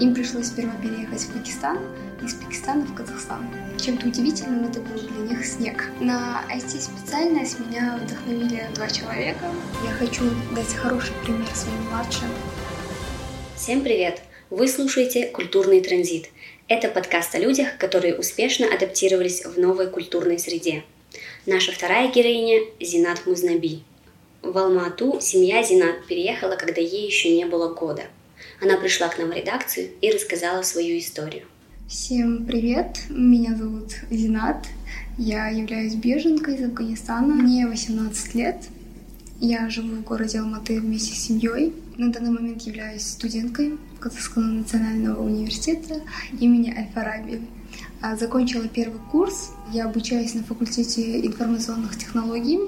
Им 0.00 0.14
пришлось 0.14 0.46
сперва 0.46 0.74
переехать 0.80 1.22
в 1.22 1.32
Пакистан, 1.32 1.76
из 2.24 2.32
Пакистана 2.34 2.84
в 2.84 2.94
Казахстан. 2.94 3.50
Чем-то 3.84 4.06
удивительным 4.06 4.64
это 4.64 4.80
был 4.80 4.96
для 4.96 5.34
них 5.34 5.44
снег. 5.44 5.90
На 5.98 6.44
IT-специальность 6.54 7.58
меня 7.58 7.98
вдохновили 8.00 8.64
два 8.76 8.88
человека. 8.88 9.46
Я 9.84 9.90
хочу 9.90 10.22
дать 10.54 10.72
хороший 10.74 11.12
пример 11.24 11.48
своим 11.52 11.82
младшим. 11.90 12.28
Всем 13.56 13.80
привет! 13.80 14.22
Вы 14.50 14.68
слушаете 14.68 15.26
«Культурный 15.26 15.80
транзит». 15.80 16.30
Это 16.68 16.86
подкаст 16.88 17.34
о 17.34 17.40
людях, 17.40 17.76
которые 17.76 18.16
успешно 18.16 18.72
адаптировались 18.72 19.44
в 19.44 19.58
новой 19.58 19.90
культурной 19.90 20.38
среде. 20.38 20.84
Наша 21.44 21.72
вторая 21.72 22.08
героиня– 22.12 22.60
Зинат 22.80 23.26
Музнаби. 23.26 23.82
В 24.42 24.56
Алмату 24.56 25.18
семья 25.20 25.64
Зинат 25.64 26.06
переехала, 26.06 26.54
когда 26.54 26.80
ей 26.80 27.04
еще 27.04 27.34
не 27.34 27.46
было 27.46 27.74
года. 27.74 28.04
Она 28.60 28.76
пришла 28.76 29.08
к 29.08 29.18
нам 29.18 29.28
в 29.28 29.34
редакцию 29.34 29.90
и 30.00 30.10
рассказала 30.10 30.62
свою 30.62 30.98
историю. 30.98 31.44
Всем 31.86 32.44
привет, 32.44 32.98
меня 33.08 33.54
зовут 33.54 33.92
Зинат, 34.10 34.66
я 35.16 35.48
являюсь 35.48 35.94
беженкой 35.94 36.56
из 36.56 36.64
Афганистана, 36.64 37.34
мне 37.34 37.66
18 37.68 38.34
лет, 38.34 38.64
я 39.40 39.70
живу 39.70 39.94
в 39.94 40.02
городе 40.02 40.40
Алматы 40.40 40.80
вместе 40.80 41.14
с 41.14 41.22
семьей. 41.22 41.72
На 41.96 42.10
данный 42.12 42.30
момент 42.30 42.62
являюсь 42.62 43.06
студенткой 43.06 43.78
Казахского 44.00 44.42
национального 44.42 45.22
университета 45.22 46.00
имени 46.40 46.74
Аль-Фараби. 46.76 47.42
А, 48.00 48.16
закончила 48.16 48.66
первый 48.66 49.00
курс. 49.12 49.52
Я 49.72 49.84
обучаюсь 49.84 50.34
на 50.34 50.42
факультете 50.42 51.24
информационных 51.24 51.96
технологий 51.96 52.58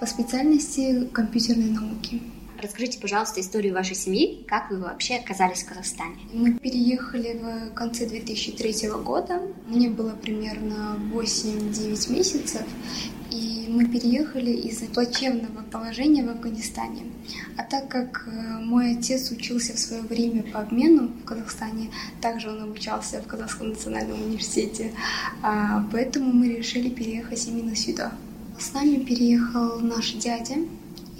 по 0.00 0.06
специальности 0.06 1.06
компьютерной 1.12 1.68
науки. 1.68 2.22
Расскажите, 2.64 2.98
пожалуйста, 2.98 3.42
историю 3.42 3.74
вашей 3.74 3.94
семьи. 3.94 4.42
Как 4.48 4.70
вы 4.70 4.78
вообще 4.78 5.16
оказались 5.16 5.64
в 5.64 5.68
Казахстане? 5.68 6.16
Мы 6.32 6.54
переехали 6.54 7.38
в 7.38 7.74
конце 7.74 8.06
2003 8.06 8.88
года. 9.04 9.42
Мне 9.66 9.90
было 9.90 10.12
примерно 10.12 10.98
8-9 11.12 12.10
месяцев. 12.10 12.62
И 13.30 13.66
мы 13.68 13.84
переехали 13.84 14.50
из-за 14.50 14.86
плачевного 14.86 15.62
положения 15.70 16.24
в 16.24 16.30
Афганистане. 16.30 17.02
А 17.58 17.64
так 17.64 17.90
как 17.90 18.26
э, 18.28 18.30
мой 18.60 18.96
отец 18.96 19.30
учился 19.30 19.74
в 19.74 19.78
свое 19.78 20.00
время 20.00 20.42
по 20.44 20.60
обмену 20.60 21.08
в 21.08 21.24
Казахстане, 21.26 21.90
также 22.22 22.48
он 22.48 22.62
обучался 22.62 23.20
в 23.20 23.26
Казахском 23.26 23.70
национальном 23.70 24.22
университете, 24.22 24.92
а, 25.42 25.86
поэтому 25.92 26.32
мы 26.32 26.48
решили 26.56 26.88
переехать 26.88 27.46
именно 27.46 27.76
сюда. 27.76 28.12
С 28.58 28.72
нами 28.72 29.04
переехал 29.04 29.80
наш 29.80 30.12
дядя, 30.12 30.54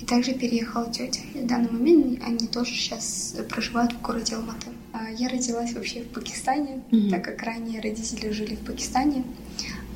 и 0.01 0.05
также 0.05 0.33
переехала 0.33 0.91
тетя. 0.91 1.21
В 1.35 1.47
данный 1.47 1.71
момент 1.71 2.23
они 2.25 2.47
тоже 2.49 2.73
сейчас 2.73 3.37
проживают 3.49 3.93
в 3.93 4.03
городе 4.03 4.35
Алматы. 4.37 4.69
А, 4.93 5.11
я 5.11 5.29
родилась 5.29 5.73
вообще 5.73 6.03
в 6.03 6.09
Пакистане, 6.09 6.83
mm-hmm. 6.91 7.11
так 7.11 7.25
как 7.25 7.43
ранее 7.43 7.81
родители 7.81 8.31
жили 8.31 8.55
в 8.55 8.61
Пакистане. 8.61 9.25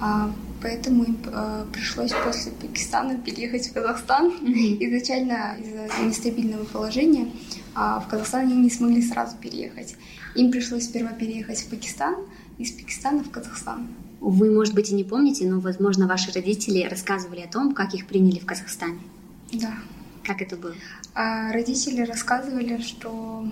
А, 0.00 0.32
поэтому 0.62 1.05
им 1.05 1.18
а, 1.27 1.66
пришлось 1.72 2.12
после 2.12 2.52
Пакистана 2.52 3.16
переехать 3.18 3.68
в 3.68 3.72
Казахстан. 3.72 4.28
Mm-hmm. 4.28 4.77
Изначально 4.86 5.56
из-за 5.60 6.05
нестабильного 6.05 6.64
положения 6.64 7.28
в 7.74 8.06
Казахстан 8.10 8.40
они 8.40 8.56
не 8.56 8.70
смогли 8.70 9.02
сразу 9.02 9.36
переехать. 9.36 9.94
Им 10.34 10.50
пришлось 10.50 10.84
сперва 10.84 11.10
переехать 11.10 11.60
в 11.60 11.68
Пакистан, 11.68 12.16
из 12.58 12.72
Пакистана 12.72 13.22
в 13.22 13.30
Казахстан. 13.30 13.86
Вы, 14.20 14.50
может 14.50 14.74
быть, 14.74 14.90
и 14.90 14.94
не 14.94 15.05
помните, 15.05 15.48
но, 15.48 15.60
возможно, 15.60 16.08
ваши 16.08 16.33
родители 16.33 16.83
рассказывали 16.83 17.40
о 17.42 17.46
том, 17.46 17.72
как 17.72 17.94
их 17.94 18.06
приняли 18.06 18.40
в 18.40 18.46
Казахстане. 18.46 18.98
Да. 19.52 19.74
Как 20.24 20.42
это 20.42 20.56
было? 20.56 20.74
А, 21.14 21.52
родители 21.52 22.02
рассказывали, 22.02 22.80
что, 22.82 23.50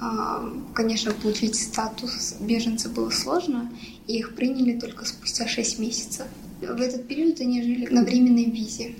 а, 0.00 0.52
конечно, 0.74 1.12
получить 1.12 1.54
статус 1.54 2.36
беженца 2.40 2.88
было 2.88 3.10
сложно, 3.10 3.70
и 4.06 4.18
их 4.18 4.34
приняли 4.34 4.78
только 4.78 5.04
спустя 5.04 5.46
6 5.46 5.78
месяцев. 5.78 6.26
В 6.60 6.80
этот 6.80 7.06
период 7.06 7.40
они 7.40 7.62
жили 7.62 7.86
на 7.86 8.02
временной 8.02 8.46
визе. 8.46 8.94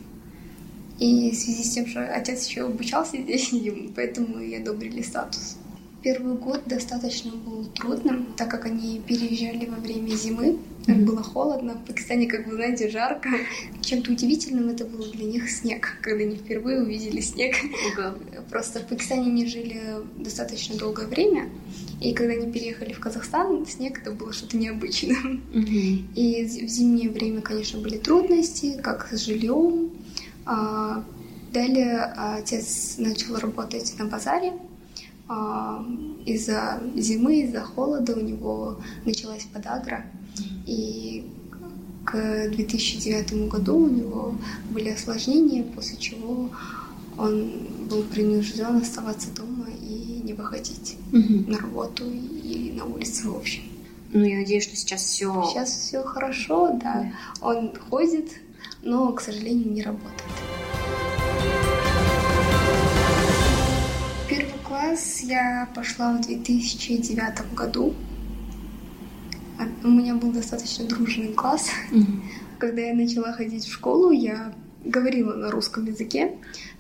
И 0.98 1.32
в 1.32 1.34
связи 1.34 1.64
с 1.64 1.70
тем, 1.70 1.86
что 1.86 2.04
отец 2.04 2.46
еще 2.46 2.66
обучался 2.66 3.16
здесь, 3.20 3.52
поэтому 3.96 4.38
и 4.38 4.54
одобрили 4.54 5.02
статус. 5.02 5.56
Первый 6.02 6.34
год 6.34 6.62
достаточно 6.66 7.30
был 7.32 7.64
трудным, 7.66 8.26
так 8.36 8.50
как 8.50 8.66
они 8.66 9.00
переезжали 9.00 9.66
во 9.66 9.76
время 9.76 10.14
зимы. 10.14 10.58
Mm-hmm. 10.86 11.04
Было 11.04 11.22
холодно, 11.22 11.74
в 11.74 11.86
Пакистане, 11.86 12.26
как 12.26 12.46
вы 12.46 12.54
знаете, 12.54 12.88
жарко. 12.88 13.28
Чем-то 13.82 14.12
удивительным 14.12 14.68
это 14.68 14.84
был 14.84 15.04
для 15.12 15.24
них 15.24 15.50
снег, 15.50 15.98
когда 16.00 16.24
они 16.24 16.36
впервые 16.36 16.82
увидели 16.82 17.20
снег. 17.20 17.54
Mm-hmm. 17.54 18.50
Просто 18.50 18.80
в 18.80 18.88
Пакистане 18.88 19.28
они 19.28 19.46
жили 19.46 19.80
достаточно 20.16 20.76
долгое 20.76 21.06
время, 21.06 21.48
и 22.00 22.12
когда 22.14 22.32
они 22.32 22.50
переехали 22.50 22.92
в 22.92 23.00
Казахстан, 23.00 23.64
снег 23.66 24.00
это 24.00 24.10
было 24.10 24.32
что-то 24.32 24.56
необычное. 24.56 25.16
Mm-hmm. 25.16 26.14
И 26.14 26.44
в 26.44 26.68
зимнее 26.68 27.10
время, 27.10 27.42
конечно, 27.42 27.80
были 27.80 27.98
трудности, 27.98 28.80
как 28.82 29.12
с 29.12 29.24
жильем. 29.24 29.90
А, 30.44 31.04
далее 31.52 31.98
отец 32.00 32.96
начал 32.98 33.36
работать 33.36 33.94
на 33.98 34.06
базаре, 34.06 34.52
а, 35.28 35.84
из-за 36.26 36.82
зимы, 36.96 37.42
из-за 37.42 37.60
холода 37.60 38.14
у 38.14 38.20
него 38.20 38.80
началась 39.04 39.44
подагра. 39.44 40.04
И 40.66 41.26
к 42.04 42.48
2009 42.50 43.48
году 43.48 43.76
у 43.76 43.88
него 43.88 44.34
были 44.70 44.90
осложнения, 44.90 45.62
после 45.62 45.98
чего 45.98 46.50
он 47.18 47.68
был 47.88 48.02
принужден 48.04 48.76
оставаться 48.76 49.28
дома 49.34 49.66
и 49.70 50.20
не 50.24 50.32
выходить 50.32 50.96
угу. 51.12 51.50
на 51.50 51.58
работу 51.58 52.04
и 52.10 52.72
на 52.76 52.84
улицу 52.84 53.32
в 53.32 53.36
общем. 53.36 53.62
Ну, 54.12 54.24
я 54.24 54.38
надеюсь, 54.38 54.64
что 54.64 54.76
сейчас 54.76 55.02
все. 55.02 55.44
Сейчас 55.50 55.70
все 55.70 56.02
хорошо, 56.02 56.78
да. 56.82 56.92
да. 56.92 57.12
Он 57.40 57.72
ходит, 57.90 58.30
но, 58.82 59.12
к 59.12 59.20
сожалению, 59.20 59.72
не 59.72 59.82
работает. 59.82 60.22
класс 64.92 65.20
я 65.22 65.68
пошла 65.74 66.12
в 66.12 66.22
2009 66.22 67.54
году. 67.54 67.94
У 69.84 69.88
меня 69.88 70.14
был 70.14 70.32
достаточно 70.32 70.84
дружный 70.86 71.32
класс. 71.32 71.68
Mm-hmm. 71.92 72.20
Когда 72.58 72.82
я 72.82 72.94
начала 72.94 73.32
ходить 73.32 73.64
в 73.64 73.72
школу, 73.72 74.10
я 74.10 74.52
говорила 74.84 75.34
на 75.34 75.50
русском 75.50 75.86
языке, 75.86 76.32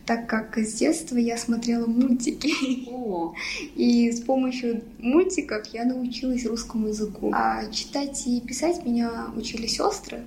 так 0.06 0.26
как 0.26 0.58
с 0.58 0.74
детства 0.74 1.16
я 1.16 1.36
смотрела 1.36 1.86
мультики. 1.86 2.52
Oh. 2.88 3.32
И 3.76 4.10
с 4.10 4.20
помощью 4.20 4.82
мультиков 4.98 5.66
я 5.72 5.84
научилась 5.84 6.44
русскому 6.46 6.88
языку. 6.88 7.30
А 7.34 7.66
читать 7.70 8.26
и 8.26 8.40
писать 8.40 8.84
меня 8.84 9.26
учили 9.36 9.66
сестры. 9.66 10.24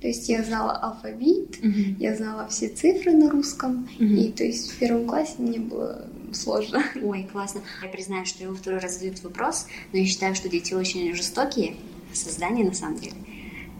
То 0.00 0.06
есть 0.06 0.28
я 0.28 0.44
знала 0.44 0.72
алфавит, 0.76 1.58
uh-huh. 1.60 1.96
я 1.98 2.14
знала 2.14 2.46
все 2.48 2.68
цифры 2.68 3.12
на 3.12 3.30
русском, 3.30 3.88
uh-huh. 3.98 4.06
и 4.06 4.30
то 4.30 4.44
есть 4.44 4.70
в 4.70 4.78
первом 4.78 5.06
классе 5.06 5.34
мне 5.38 5.58
было 5.58 6.06
сложно. 6.32 6.84
Ой, 7.02 7.28
классно. 7.30 7.62
Я 7.82 7.88
признаю, 7.88 8.24
что 8.24 8.44
я 8.44 8.52
второй 8.52 8.78
раз 8.78 8.94
задаю 8.94 9.12
этот 9.12 9.24
вопрос, 9.24 9.66
но 9.92 9.98
я 9.98 10.06
считаю, 10.06 10.36
что 10.36 10.48
дети 10.48 10.72
очень 10.72 11.12
жестокие 11.14 11.74
создания 12.18 12.64
на 12.64 12.74
самом 12.74 12.98
деле. 12.98 13.16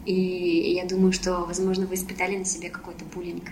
И 0.05 0.73
я 0.73 0.85
думаю, 0.85 1.11
что, 1.11 1.45
возможно, 1.45 1.85
вы 1.85 1.95
испытали 1.95 2.37
на 2.37 2.45
себе 2.45 2.69
какой-то 2.69 3.05
буллинг. 3.13 3.43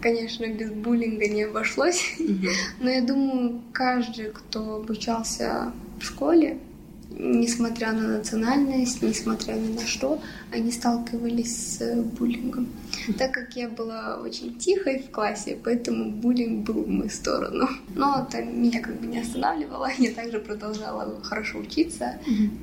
Конечно, 0.00 0.46
без 0.46 0.70
буллинга 0.70 1.26
не 1.28 1.42
обошлось, 1.44 2.14
uh-huh. 2.20 2.48
но 2.80 2.90
я 2.90 3.02
думаю, 3.02 3.62
каждый, 3.72 4.26
кто 4.26 4.76
обучался 4.76 5.72
в 5.98 6.04
школе, 6.04 6.58
несмотря 7.10 7.92
на 7.92 8.18
национальность, 8.18 9.02
несмотря 9.02 9.54
ни 9.54 9.74
на 9.74 9.86
что, 9.86 10.20
они 10.52 10.70
сталкивались 10.70 11.78
с 11.78 12.02
буллингом. 12.02 12.68
Так 13.18 13.32
как 13.32 13.56
я 13.56 13.68
была 13.68 14.16
очень 14.22 14.58
тихой 14.58 15.00
в 15.00 15.10
классе, 15.10 15.58
поэтому 15.62 16.10
буллинг 16.10 16.66
был 16.66 16.84
в 16.84 16.88
мою 16.88 17.10
сторону. 17.10 17.68
Но 17.94 18.26
это 18.28 18.42
меня 18.42 18.80
как 18.80 19.00
бы 19.00 19.06
не 19.06 19.20
останавливало, 19.20 19.88
я 19.98 20.12
также 20.12 20.38
продолжала 20.40 21.20
хорошо 21.22 21.58
учиться. 21.58 22.18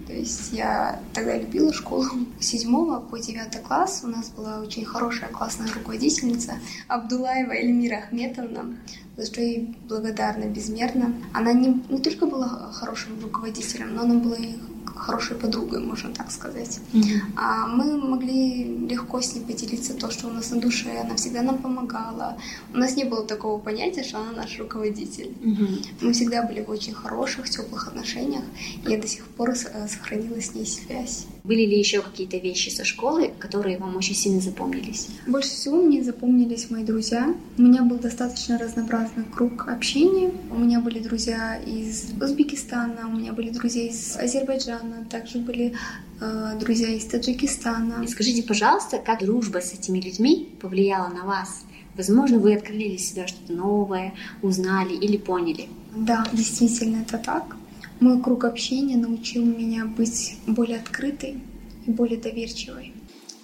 То 0.07 0.13
есть 0.13 0.53
я 0.53 1.00
тогда 1.13 1.38
любила 1.38 1.74
школу. 1.74 2.06
С 2.39 2.45
седьмого 2.56 3.00
по 3.00 3.19
девятый 3.19 3.62
класс 3.62 4.01
у 4.03 4.07
нас 4.07 4.30
была 4.30 4.59
очень 4.59 4.86
хорошая 4.86 5.30
классная 5.30 5.68
руководительница 5.74 6.59
Абдулаева 6.88 7.51
Эльмира 7.51 7.98
Ахметовна 7.98 8.77
за 9.17 9.25
что 9.25 9.41
ей 9.41 9.75
благодарна 9.88 10.45
безмерно. 10.45 11.13
Она 11.33 11.53
не, 11.53 11.81
не 11.89 12.00
только 12.01 12.25
была 12.25 12.71
хорошим 12.73 13.19
руководителем, 13.21 13.95
но 13.95 14.01
она 14.01 14.15
была 14.15 14.35
и 14.35 14.56
хорошей 14.95 15.36
подругой, 15.36 15.80
можно 15.80 16.13
так 16.13 16.31
сказать. 16.31 16.80
Мгм. 16.94 17.33
А 17.36 17.68
мы 17.68 17.97
могли 17.97 18.88
легко 18.88 19.21
с 19.21 19.36
ней 19.36 19.42
поделиться 19.42 19.94
то, 19.94 20.09
что 20.09 20.27
у 20.27 20.31
нас 20.31 20.51
на 20.51 20.59
душе. 20.59 20.89
Она 21.03 21.15
всегда 21.15 21.42
нам 21.42 21.57
помогала. 21.57 22.38
У 22.74 22.77
нас 22.77 22.95
не 22.95 23.03
было 23.03 23.25
такого 23.25 23.59
понятия, 23.59 24.03
что 24.03 24.19
она 24.19 24.31
наш 24.31 24.57
руководитель. 24.59 25.33
Мгм. 25.42 25.81
Мы 26.01 26.13
всегда 26.13 26.44
были 26.44 26.63
в 26.63 26.69
очень 26.69 26.94
хороших, 26.94 27.50
теплых 27.50 27.88
отношениях, 27.88 28.44
и 28.86 28.92
я 28.92 28.97
до 29.00 29.07
сих 29.07 29.25
пор 29.25 29.51
э, 29.51 29.88
сохранила 29.88 30.42
с 30.42 30.53
ней 30.53 30.65
связь. 30.65 31.25
Были 31.44 31.65
ли 31.65 31.77
еще 31.77 32.01
какие-то 32.01 32.38
вещи 32.38 32.69
со 32.69 32.83
школы, 32.83 33.31
которые 33.38 33.77
вам 33.77 33.95
очень 33.95 34.15
сильно 34.15 34.41
запомнились? 34.41 35.09
Больше 35.27 35.50
всего 35.50 35.81
мне 35.81 36.03
запомнились 36.03 36.71
мои 36.71 36.83
друзья. 36.83 37.36
У 37.57 37.62
меня 37.62 37.83
был 37.83 37.98
достаточно 37.98 38.57
разнообразный 38.57 39.25
круг 39.25 39.68
общения. 39.68 40.31
У 40.51 40.57
меня 40.57 40.80
были 40.80 41.00
друзья 41.00 41.57
из 41.57 42.12
Узбекистана, 42.19 43.07
у 43.07 43.18
меня 43.18 43.33
были 43.33 43.50
друзья 43.50 43.88
из 43.88 44.18
Азербайджана, 44.18 44.85
также 45.10 45.40
были 45.40 45.76
э, 46.22 46.58
друзья 46.60 46.90
из 46.90 47.06
Таджикистана. 47.06 48.04
И 48.04 48.08
скажите, 48.08 48.44
пожалуйста, 48.44 48.98
как 49.00 49.24
дружба 49.24 49.60
с 49.60 49.74
этими 49.74 50.00
людьми 50.00 50.50
повлияла 50.62 51.10
на 51.10 51.26
вас? 51.26 51.66
Возможно, 51.96 52.40
вы 52.40 52.56
открыли 52.56 52.90
для 52.90 52.98
себя 52.98 53.28
что-то 53.28 53.54
новое, 53.54 54.14
узнали 54.42 54.94
или 54.94 55.18
поняли. 55.18 55.70
Да, 55.96 56.28
действительно, 56.34 57.04
это 57.04 57.18
так. 57.18 57.56
Мой 58.02 58.22
круг 58.22 58.44
общения 58.44 58.98
научил 58.98 59.46
меня 59.46 59.86
быть 59.86 60.38
более 60.46 60.80
открытой 60.80 61.42
и 61.86 61.92
более 61.92 62.20
доверчивой. 62.20 62.94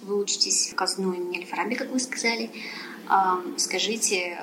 Вы 0.02 0.20
учитесь 0.20 0.68
в 0.68 0.74
казну 0.74 1.12
имени 1.12 1.38
Аль-Фараби, 1.38 1.76
как 1.76 1.90
вы 1.90 1.98
сказали. 1.98 2.50
Скажите, 3.56 4.38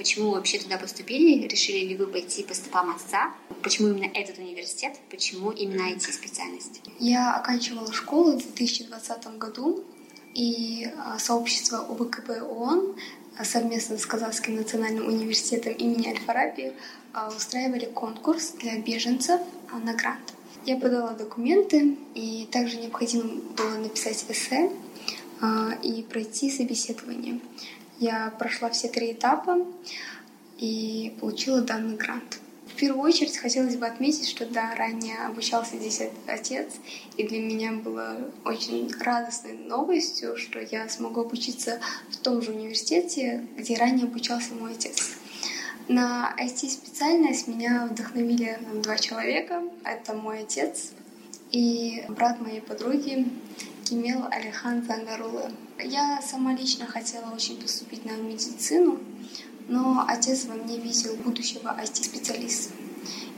почему 0.00 0.30
вы 0.30 0.36
вообще 0.36 0.58
туда 0.58 0.78
поступили? 0.78 1.46
Решили 1.46 1.84
ли 1.84 1.94
вы 1.94 2.06
пойти 2.06 2.42
по 2.42 2.54
стопам 2.54 2.88
отца? 2.88 3.34
Почему 3.62 3.88
именно 3.88 4.10
этот 4.14 4.38
университет? 4.38 4.98
Почему 5.10 5.50
именно 5.50 5.90
эти 5.90 6.10
специальности? 6.10 6.80
Я 6.98 7.34
оканчивала 7.34 7.92
школу 7.92 8.38
в 8.38 8.42
2020 8.42 9.36
году, 9.36 9.84
и 10.34 10.88
а, 10.96 11.18
сообщество 11.18 11.80
ОБКБ 11.80 12.30
ООН 12.50 12.96
а, 13.36 13.44
совместно 13.44 13.98
с 13.98 14.06
Казахским 14.06 14.56
национальным 14.56 15.06
университетом 15.06 15.74
имени 15.74 16.08
Аль-Фараби 16.08 16.72
а, 17.12 17.28
устраивали 17.28 17.84
конкурс 17.84 18.52
для 18.52 18.78
беженцев 18.78 19.42
на 19.84 19.92
грант. 19.92 20.32
Я 20.64 20.78
подала 20.78 21.10
документы, 21.10 21.98
и 22.14 22.48
также 22.50 22.78
необходимо 22.78 23.34
было 23.54 23.76
написать 23.76 24.24
эссе 24.30 24.70
и 25.82 26.02
пройти 26.02 26.50
собеседование. 26.50 27.40
Я 28.00 28.32
прошла 28.38 28.70
все 28.70 28.88
три 28.88 29.12
этапа 29.12 29.58
и 30.56 31.14
получила 31.20 31.60
данный 31.60 31.96
грант. 31.96 32.38
В 32.66 32.74
первую 32.74 33.04
очередь 33.04 33.36
хотелось 33.36 33.76
бы 33.76 33.86
отметить, 33.86 34.26
что 34.26 34.46
да, 34.46 34.74
ранее 34.74 35.18
обучался 35.26 35.76
здесь 35.76 36.00
от- 36.00 36.12
отец, 36.26 36.68
и 37.18 37.28
для 37.28 37.40
меня 37.40 37.72
было 37.72 38.16
очень 38.46 38.90
радостной 39.00 39.52
новостью, 39.52 40.38
что 40.38 40.60
я 40.60 40.88
смогу 40.88 41.20
обучиться 41.20 41.78
в 42.10 42.16
том 42.16 42.40
же 42.40 42.52
университете, 42.52 43.46
где 43.58 43.76
ранее 43.76 44.06
обучался 44.06 44.54
мой 44.54 44.72
отец. 44.72 45.10
На 45.88 46.34
IT-специальность 46.38 47.48
меня 47.48 47.86
вдохновили 47.90 48.58
два 48.82 48.96
человека. 48.96 49.62
Это 49.84 50.14
мой 50.14 50.40
отец 50.40 50.92
и 51.50 52.04
брат 52.08 52.40
моей 52.40 52.62
подруги 52.62 53.28
Кимел 53.90 54.24
Алихан 54.30 54.84
Зангарулы. 54.86 55.50
Я 55.82 56.22
сама 56.22 56.54
лично 56.54 56.86
хотела 56.86 57.34
очень 57.34 57.60
поступить 57.60 58.04
на 58.04 58.12
медицину, 58.12 59.00
но 59.66 60.04
отец 60.06 60.44
во 60.44 60.54
мне 60.54 60.78
видел 60.78 61.16
будущего 61.16 61.76
IT-специалиста. 61.76 62.72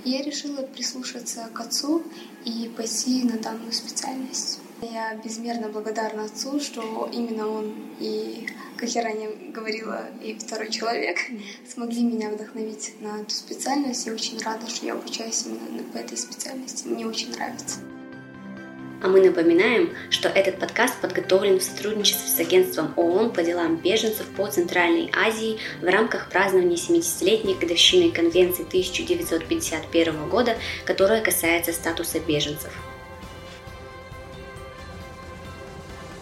И 0.04 0.10
я 0.10 0.20
решила 0.20 0.60
прислушаться 0.60 1.49
к 1.54 1.58
отцу 1.58 2.02
и 2.44 2.70
пойти 2.76 3.25
на 3.25 3.38
данную 3.38 3.72
специальность. 3.72 4.58
Я 4.82 5.14
безмерно 5.14 5.70
благодарна 5.70 6.25
отцу, 6.25 6.60
что 6.60 7.08
именно 7.10 7.49
он 7.49 7.72
и, 7.99 8.46
как 8.76 8.90
я 8.90 9.04
ранее 9.04 9.31
говорила, 9.54 10.06
и 10.22 10.34
второй 10.34 10.70
человек 10.70 11.16
смогли 11.66 12.02
меня 12.02 12.28
вдохновить 12.28 13.00
на 13.00 13.22
эту 13.22 13.34
специальность. 13.34 14.04
Я 14.04 14.12
очень 14.12 14.38
рада, 14.40 14.69
что 14.69 14.84
я 14.84 14.93
обучаюсь 14.93 15.46
именно 15.46 15.82
по 15.94 15.96
этой 15.96 16.19
специальности. 16.19 16.88
Мне 16.88 17.06
очень 17.06 17.31
нравится. 17.31 17.78
А 19.02 19.08
мы 19.08 19.20
напоминаем, 19.20 19.90
что 20.10 20.28
этот 20.28 20.60
подкаст 20.60 21.00
подготовлен 21.00 21.58
в 21.58 21.62
сотрудничестве 21.62 22.28
с 22.28 22.38
агентством 22.38 22.93
ООН 22.94 23.32
по 23.32 23.43
делам 23.43 23.75
беженцев 23.75 24.26
по 24.37 24.46
Центральной 24.46 25.10
Азии 25.12 25.58
в 25.81 25.87
рамках 25.87 26.31
празднования 26.31 26.76
70-летней 26.76 27.54
годовщины 27.54 28.12
Конвенции 28.12 28.62
1951 28.64 30.28
года, 30.28 30.56
которая 30.84 31.20
касается 31.20 31.72
статуса 31.72 32.20
беженцев. 32.20 32.72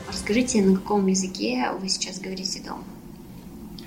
Расскажите, 0.09 0.62
на 0.62 0.77
каком 0.77 1.06
языке 1.06 1.69
вы 1.79 1.88
сейчас 1.91 2.19
говорите 2.19 2.61
дома? 2.61 2.85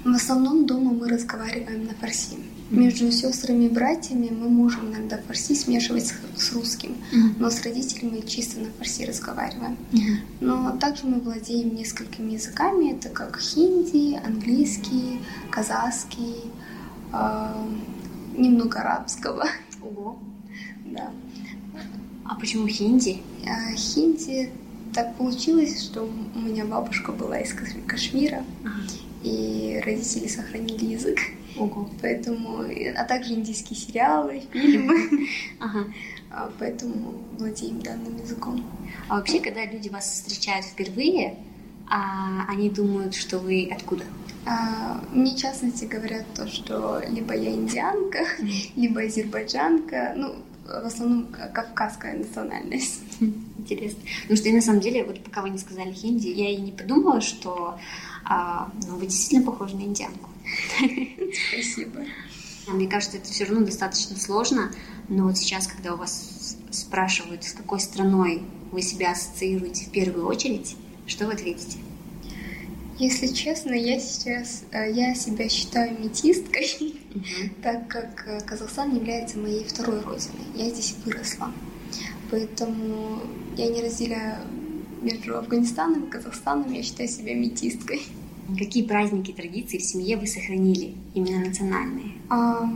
В 0.03 0.09
основном 0.15 0.65
дома 0.65 0.91
мы 0.91 1.07
разговариваем 1.07 1.85
на 1.85 1.93
фарси. 1.93 2.35
Между 2.69 3.11
сестрами 3.11 3.65
и 3.65 3.69
братьями 3.69 4.29
мы 4.31 4.49
можем 4.49 4.89
иногда 4.91 5.17
фарси 5.27 5.53
смешивать 5.53 6.07
с, 6.07 6.13
с 6.35 6.53
русским, 6.53 6.95
но 7.39 7.49
с 7.49 7.61
родителями 7.63 8.21
чисто 8.25 8.59
на 8.59 8.69
фарси 8.77 9.05
разговариваем. 9.05 9.77
Но 10.41 10.75
также 10.77 11.05
мы 11.05 11.19
владеем 11.19 11.75
несколькими 11.75 12.31
языками, 12.33 12.93
это 12.93 13.09
как 13.09 13.39
хинди, 13.39 14.19
английский, 14.25 15.19
казахский, 15.51 16.51
э, 17.13 17.67
немного 18.37 18.79
арабского. 18.79 19.45
Ого. 19.81 20.17
Да. 20.93 21.09
А 22.25 22.35
почему 22.35 22.67
хинди? 22.67 23.21
А 23.47 23.73
хинди 23.75 24.51
так 24.93 25.15
получилось, 25.15 25.81
что 25.83 26.03
у 26.35 26.39
меня 26.39 26.65
бабушка 26.65 27.11
была 27.11 27.39
из 27.39 27.51
Каш- 27.51 27.73
Кашмира, 27.87 28.43
и 29.23 29.81
родители 29.85 30.27
сохранили 30.27 30.85
язык. 30.85 31.19
Ого. 31.57 31.89
Поэтому, 32.01 32.63
а 32.97 33.03
также 33.05 33.33
индийские 33.33 33.77
сериалы, 33.77 34.43
фильмы. 34.51 35.27
Ага. 35.59 35.85
А, 36.31 36.51
Поэтому 36.59 37.13
владеем 37.37 37.79
данным 37.81 38.17
языком. 38.17 38.65
А 39.07 39.17
вообще, 39.17 39.39
когда 39.39 39.65
люди 39.65 39.89
вас 39.89 40.05
встречают 40.05 40.65
впервые, 40.65 41.35
а 41.87 42.45
они 42.49 42.69
думают, 42.69 43.13
что 43.13 43.37
вы 43.37 43.69
откуда? 43.71 44.03
А, 44.45 45.01
Мне 45.11 45.35
в 45.35 45.37
частности 45.37 45.85
говорят 45.85 46.25
то, 46.35 46.47
что 46.47 47.01
либо 47.07 47.35
я 47.35 47.51
индианка, 47.51 48.25
либо 48.75 49.01
азербайджанка, 49.01 50.13
ну, 50.17 50.35
в 50.65 50.85
основном 50.85 51.27
кавказская 51.53 52.17
национальность. 52.17 53.01
Интересно. 53.57 53.99
Потому 54.23 54.37
что 54.37 54.49
я 54.49 54.55
на 54.55 54.61
самом 54.61 54.79
деле, 54.81 55.03
вот 55.03 55.23
пока 55.23 55.41
вы 55.41 55.49
не 55.49 55.57
сказали 55.57 55.91
хинди, 55.91 56.27
я 56.27 56.49
и 56.49 56.57
не 56.57 56.71
подумала, 56.71 57.21
что 57.21 57.77
а, 58.33 58.71
ну, 58.87 58.97
вы 58.97 59.05
действительно 59.07 59.45
похожи 59.45 59.75
на 59.75 59.81
индианку. 59.81 60.29
Спасибо. 61.51 62.05
А 62.67 62.71
Мне 62.71 62.87
кажется, 62.87 63.17
это 63.17 63.29
все 63.29 63.45
равно 63.45 63.65
достаточно 63.65 64.17
сложно, 64.17 64.71
но 65.09 65.25
вот 65.25 65.37
сейчас, 65.37 65.67
когда 65.67 65.93
у 65.93 65.97
вас 65.97 66.57
спрашивают, 66.71 67.43
с 67.43 67.53
какой 67.53 67.79
страной 67.79 68.41
вы 68.71 68.81
себя 68.81 69.11
ассоциируете 69.11 69.85
в 69.85 69.89
первую 69.91 70.25
очередь, 70.25 70.75
что 71.05 71.25
вы 71.25 71.33
ответите? 71.33 71.77
Если 72.99 73.27
честно, 73.27 73.73
я 73.73 73.99
сейчас, 73.99 74.63
э, 74.71 74.91
я 74.91 75.13
себя 75.15 75.49
считаю 75.49 75.99
метисткой, 75.99 76.95
Мгм. 77.13 77.49
так 77.61 77.87
как 77.87 78.23
э, 78.27 78.39
Казахстан 78.41 78.95
является 78.95 79.39
моей 79.39 79.65
второй 79.65 79.99
родиной. 80.01 80.45
Я 80.55 80.69
здесь 80.69 80.95
выросла. 81.03 81.51
Поэтому 82.31 83.19
я 83.57 83.67
не 83.67 83.81
разделяю 83.81 84.37
между 85.01 85.37
Афганистаном 85.37 86.05
и 86.05 86.09
Казахстаном, 86.09 86.71
я 86.71 86.81
считаю 86.83 87.09
себя 87.09 87.35
метисткой. 87.35 88.03
Какие 88.57 88.85
праздники 88.85 89.31
и 89.31 89.33
традиции 89.33 89.77
в 89.77 89.83
семье 89.83 90.17
вы 90.17 90.27
сохранили, 90.27 90.95
именно 91.13 91.45
национальные? 91.45 92.13
А, 92.29 92.69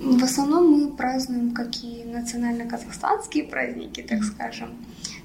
в 0.00 0.22
основном 0.24 0.70
мы 0.70 0.88
празднуем 0.92 1.52
как 1.52 1.68
и 1.82 2.04
национально-казахстанские 2.04 3.44
праздники, 3.44 4.00
так 4.02 4.24
скажем, 4.24 4.70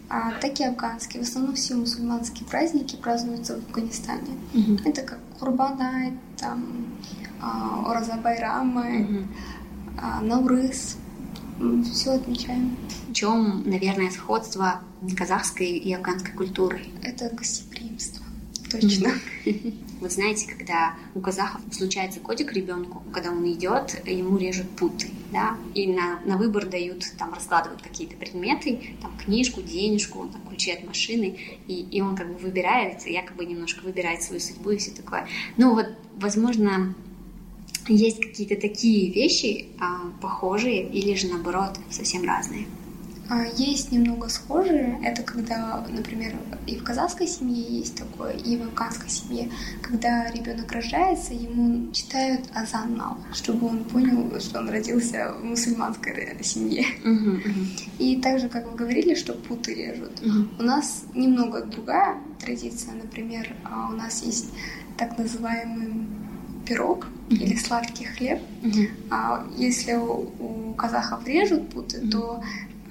а, 0.09 0.31
так 0.41 0.59
и 0.59 0.63
афганские. 0.63 1.23
В 1.23 1.27
основном 1.27 1.55
все 1.55 1.75
мусульманские 1.75 2.45
праздники 2.47 2.95
празднуются 2.95 3.55
в 3.55 3.67
Афганистане. 3.67 4.37
Мгм. 4.53 4.79
Это 4.85 5.01
как 5.03 5.19
Курбанай, 5.39 6.13
там, 6.37 6.85
а, 7.41 7.89
Ораза 7.89 8.15
Байрамы, 8.15 8.99
Мгм. 8.99 9.27
а, 9.97 10.21
Наурыз. 10.21 10.97
Все 11.91 12.11
отмечаем. 12.11 12.77
В 13.09 13.13
чем, 13.13 13.63
наверное, 13.69 14.09
сходство 14.11 14.81
казахской 15.17 15.71
и 15.71 15.93
афганской 15.93 16.31
культуры? 16.33 16.81
Это 17.03 17.29
гостеприимство. 17.35 18.18
Точно. 18.71 19.11
Вот 19.99 20.13
знаете, 20.13 20.47
когда 20.47 20.95
у 21.13 21.19
казахов 21.19 21.59
случается 21.73 22.21
котик 22.21 22.53
ребенку, 22.53 23.03
когда 23.11 23.31
он 23.31 23.45
идет, 23.51 24.01
ему 24.07 24.37
режут 24.37 24.69
путы, 24.69 25.09
да, 25.33 25.57
и 25.73 25.87
на, 25.87 26.21
на 26.21 26.37
выбор 26.37 26.67
дают, 26.67 27.05
там 27.17 27.33
раскладывают 27.33 27.81
какие-то 27.81 28.15
предметы, 28.15 28.95
там 29.01 29.11
книжку, 29.17 29.61
денежку, 29.61 30.29
там 30.31 30.41
ключи 30.47 30.71
от 30.71 30.85
машины, 30.85 31.37
и, 31.67 31.81
и 31.81 31.99
он 31.99 32.15
как 32.15 32.31
бы 32.31 32.39
выбирает, 32.39 33.05
якобы 33.05 33.43
немножко 33.43 33.83
выбирает 33.83 34.23
свою 34.23 34.39
судьбу 34.39 34.69
и 34.69 34.77
все 34.77 34.91
такое. 34.91 35.27
Ну 35.57 35.73
вот, 35.73 35.87
возможно, 36.15 36.95
есть 37.89 38.21
какие-то 38.21 38.55
такие 38.55 39.11
вещи 39.11 39.65
а, 39.79 40.11
похожие 40.21 40.87
или 40.87 41.13
же 41.15 41.27
наоборот 41.27 41.77
совсем 41.89 42.23
разные. 42.23 42.67
А, 43.29 43.45
есть 43.45 43.91
немного 43.91 44.27
схожие. 44.27 44.99
Это 45.03 45.21
когда, 45.21 45.85
например, 45.87 46.33
и 46.65 46.77
в 46.77 46.83
казахской 46.83 47.27
семье 47.27 47.61
есть 47.61 47.95
такое, 47.95 48.33
и 48.33 48.57
в 48.57 48.63
афганской 48.63 49.09
семье, 49.09 49.51
когда 49.83 50.31
ребенок 50.31 50.71
рождается, 50.71 51.33
ему 51.35 51.91
читают 51.91 52.41
азан 52.55 52.97
мал, 52.97 53.17
чтобы 53.33 53.67
он 53.67 53.83
понял, 53.83 54.39
что 54.39 54.59
он 54.59 54.69
родился 54.69 55.33
в 55.39 55.43
мусульманской 55.45 56.37
семье. 56.41 56.85
Угу, 57.03 57.29
угу. 57.29 57.65
И 57.99 58.15
также, 58.17 58.49
как 58.49 58.69
вы 58.69 58.75
говорили, 58.75 59.13
что 59.13 59.33
путы 59.33 59.75
режут. 59.75 60.19
Угу. 60.21 60.47
У 60.59 60.63
нас 60.63 61.03
немного 61.13 61.63
другая 61.63 62.17
традиция. 62.39 62.93
Например, 62.95 63.47
а, 63.63 63.89
у 63.91 63.95
нас 63.95 64.23
есть 64.23 64.49
так 64.97 65.17
называемый 65.19 66.07
пирог 66.65 67.07
Мгм. 67.29 67.41
или 67.41 67.55
сладкий 67.57 68.05
хлеб. 68.05 68.41
Угу. 68.63 68.87
А 69.11 69.45
если 69.57 69.93
у, 69.93 70.31
у 70.39 70.73
казахов 70.73 71.27
режут 71.27 71.69
путы, 71.69 72.01
Мгм. 72.01 72.09
то 72.11 72.43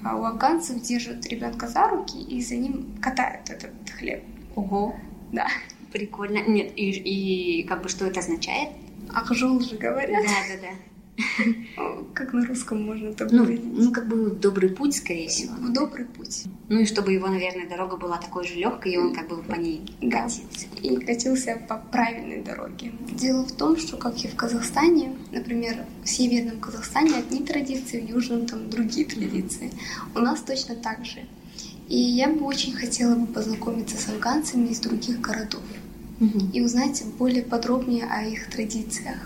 у 0.03 0.23
афганцев 0.25 0.81
держат 0.81 1.25
ребенка 1.27 1.67
за 1.67 1.87
руки 1.87 2.21
и 2.21 2.41
за 2.41 2.55
ним 2.55 2.95
катают 3.01 3.49
этот 3.49 3.71
хлеб. 3.89 4.23
Ого, 4.55 4.95
Да. 5.31 5.47
прикольно. 5.91 6.39
Нет, 6.47 6.71
и, 6.75 6.89
и 6.89 7.63
как 7.63 7.81
бы 7.83 7.89
что 7.89 8.05
это 8.05 8.19
означает? 8.19 8.69
Ахжол 9.13 9.59
же 9.59 9.75
говорят. 9.77 10.23
Да, 10.23 10.55
да, 10.55 10.61
да. 10.61 10.73
Как 12.13 12.33
на 12.33 12.45
русском 12.45 12.83
можно 12.83 13.09
это 13.09 13.27
Ну, 13.31 13.45
ну, 13.45 13.91
как 13.91 14.07
бы 14.07 14.29
добрый 14.31 14.69
путь, 14.69 14.95
скорее 14.95 15.27
всего. 15.29 15.53
В 15.55 15.71
добрый 15.71 16.05
путь. 16.05 16.43
Ну 16.69 16.79
и 16.79 16.85
чтобы 16.85 17.13
его, 17.13 17.27
наверное, 17.27 17.67
дорога 17.67 17.97
была 17.97 18.17
такой 18.17 18.45
же 18.47 18.55
легкой, 18.55 18.93
и 18.93 18.97
он 18.97 19.13
как 19.13 19.27
бы 19.29 19.37
по 19.43 19.55
ней 19.55 19.81
Да. 20.01 20.23
катился. 20.23 20.67
И 20.81 20.95
катился 20.97 21.61
по 21.67 21.77
правильной 21.77 22.41
дороге. 22.41 22.91
Дело 23.11 23.43
в 23.45 23.51
том, 23.51 23.77
что, 23.77 23.97
как 23.97 24.17
и 24.23 24.27
в 24.27 24.35
Казахстане, 24.35 25.15
например, 25.31 25.85
в 26.03 26.07
северном 26.09 26.59
Казахстане 26.59 27.15
одни 27.15 27.43
традиции, 27.43 27.99
в 28.01 28.09
южном 28.09 28.45
там 28.45 28.69
другие 28.69 29.05
традиции. 29.05 29.71
У 30.15 30.19
нас 30.19 30.41
точно 30.41 30.75
так 30.75 31.05
же. 31.05 31.19
И 31.87 31.97
я 31.97 32.27
бы 32.29 32.45
очень 32.45 32.73
хотела 32.73 33.15
бы 33.15 33.25
познакомиться 33.27 33.97
с 33.97 34.09
афганцами 34.09 34.67
из 34.69 34.79
других 34.79 35.19
городов 35.21 35.63
Мгм. 36.19 36.51
и 36.53 36.61
узнать 36.61 37.03
более 37.17 37.43
подробнее 37.43 38.05
о 38.05 38.23
их 38.25 38.49
традициях. 38.49 39.17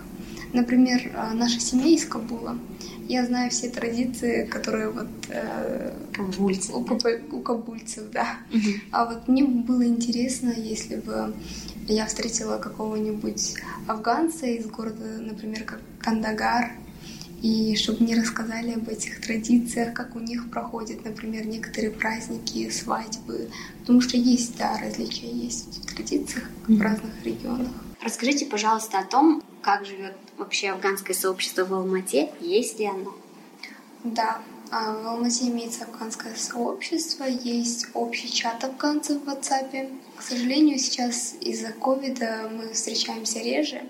Например, 0.54 1.02
э, 1.14 1.34
наша 1.34 1.60
семья 1.60 1.88
из 1.88 2.06
Кабула. 2.06 2.58
Я 3.10 3.26
знаю 3.26 3.50
все 3.52 3.70
традиции, 3.70 4.46
которые 4.46 4.90
вот 4.92 5.08
э, 5.30 5.94
у, 6.74 6.84
капа- 6.84 7.20
у 7.32 7.40
кабульцев, 7.40 8.04
да. 8.12 8.38
Мгм. 8.52 8.74
А 8.92 9.06
вот 9.06 9.28
мне 9.28 9.44
бы 9.44 9.64
было 9.64 9.86
интересно, 9.86 10.54
если 10.56 10.96
бы 10.98 11.34
я 11.88 12.06
встретила 12.06 12.58
какого-нибудь 12.60 13.56
афганца 13.88 14.46
из 14.46 14.66
города, 14.68 15.04
например, 15.20 15.64
как 15.64 15.80
Кандагар, 16.00 16.72
и 17.42 17.76
чтобы 17.76 18.04
мне 18.04 18.16
рассказали 18.18 18.72
об 18.72 18.88
этих 18.88 19.20
традициях, 19.20 19.94
как 19.94 20.16
у 20.16 20.20
них 20.20 20.50
проходят, 20.50 21.04
например, 21.04 21.46
некоторые 21.46 21.92
праздники, 21.92 22.70
свадьбы. 22.70 23.50
Потому 23.82 24.00
что 24.00 24.16
есть, 24.16 24.56
да, 24.58 24.78
различия 24.80 25.30
есть 25.30 25.80
в 25.84 25.94
традициях 25.94 26.46
в 26.68 26.70
Мгм. 26.72 26.82
разных 26.82 27.12
регионах. 27.26 27.68
Расскажите, 28.02 28.46
пожалуйста, 28.46 29.00
о 29.00 29.04
том, 29.04 29.42
как 29.64 29.86
живет 29.86 30.14
вообще 30.38 30.70
афганское 30.70 31.16
сообщество 31.16 31.64
в 31.64 31.74
Алмате, 31.74 32.32
есть 32.42 32.80
ли 32.80 32.86
оно? 32.86 33.16
Да, 34.04 34.42
а, 34.70 34.92
в 34.92 35.08
Алмате 35.08 35.48
имеется 35.48 35.86
афганское 35.86 36.36
сообщество, 36.36 37.24
есть 37.24 37.88
общий 37.94 38.32
чат 38.32 38.64
афганцев 38.64 39.22
в 39.24 39.30
WhatsApp. 39.30 39.98
К 40.18 40.22
сожалению, 40.22 40.78
сейчас 40.78 41.36
из-за 41.40 41.72
ковида 41.72 42.52
мы 42.52 42.74
встречаемся 42.74 43.40
реже. 43.40 43.84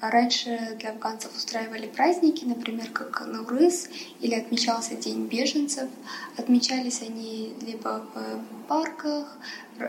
А 0.00 0.10
Раньше 0.10 0.76
для 0.78 0.90
афганцев 0.90 1.36
устраивали 1.36 1.86
праздники, 1.86 2.46
например, 2.46 2.88
как 2.88 3.26
Наурыз, 3.26 3.90
или 4.20 4.34
отмечался 4.34 4.96
День 4.96 5.26
беженцев. 5.26 5.90
Отмечались 6.38 7.02
они 7.02 7.52
либо 7.60 8.02
в 8.14 8.66
парках, 8.66 9.36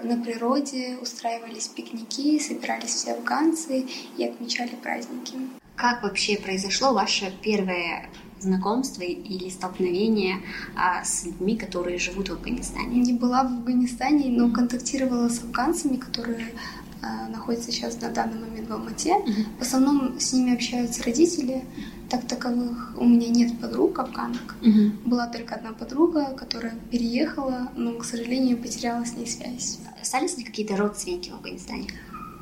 на 0.04 0.22
природе, 0.22 0.98
устраивались 1.02 1.68
пикники, 1.68 2.40
собирались 2.40 2.90
все 2.90 3.14
афганцы 3.14 3.88
и 4.18 4.26
отмечали 4.26 4.76
праздники. 4.76 5.34
Как 5.78 6.04
вообще 6.04 6.38
произошло 6.38 6.94
ваше 6.94 7.34
первое 7.42 8.10
знакомство 8.40 9.04
или 9.04 9.50
столкновение 9.50 10.38
а, 10.76 11.04
с 11.04 11.26
людьми, 11.26 11.56
которые 11.56 11.98
живут 12.00 12.30
в 12.30 12.34
Афганистане? 12.34 13.00
Не 13.00 13.14
была 13.14 13.44
в 13.44 13.48
Афганистане, 13.48 14.30
но 14.30 14.52
контактировала 14.52 15.30
с 15.30 15.42
афганцами, 15.42 15.98
которые 15.98 16.54
э, 17.02 17.28
находятся 17.30 17.72
сейчас 17.72 18.00
на 18.02 18.10
данный 18.10 18.40
момент 18.40 18.70
в 18.70 18.74
Алмате. 18.74 19.16
Мгм. 19.18 19.46
В 19.60 19.62
основном 19.62 20.20
с 20.20 20.34
ними 20.34 20.54
общаются 20.54 21.04
родители. 21.04 21.64
Так 22.10 22.28
таковых 22.28 22.94
у 22.98 23.06
меня 23.06 23.30
нет 23.30 23.60
подруг 23.60 24.00
афганок. 24.00 24.56
Мгм. 24.62 25.00
Была 25.06 25.28
только 25.28 25.56
одна 25.56 25.72
подруга, 25.72 26.34
которая 26.36 26.76
переехала, 26.92 27.72
но, 27.76 27.94
к 27.94 28.04
сожалению, 28.04 28.58
потеряла 28.58 29.06
с 29.06 29.16
ней 29.16 29.28
связь. 29.28 29.80
Остались 30.02 30.38
ли 30.38 30.44
какие-то 30.44 30.76
родственники 30.76 31.30
в 31.30 31.36
Афганистане? 31.36 31.88